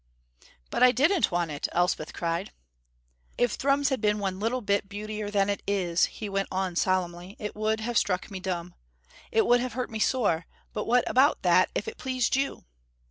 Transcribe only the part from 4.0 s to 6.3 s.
been one little bit beautier than it is," he